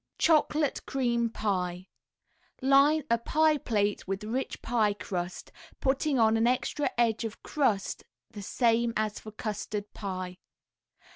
[0.17, 1.87] CHOCOLATE CREAM PIE
[2.59, 8.03] Line a pie plate with rich pie crust, putting on an extra edge of crust
[8.31, 10.39] the same as for custard pie.